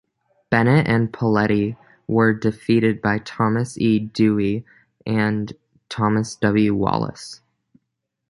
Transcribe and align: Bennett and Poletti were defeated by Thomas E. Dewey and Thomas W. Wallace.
Bennett 0.49 0.87
and 0.87 1.13
Poletti 1.13 1.77
were 2.07 2.33
defeated 2.33 3.03
by 3.03 3.19
Thomas 3.19 3.77
E. 3.77 3.99
Dewey 3.99 4.65
and 5.05 5.53
Thomas 5.89 6.33
W. 6.37 6.73
Wallace. 6.73 7.41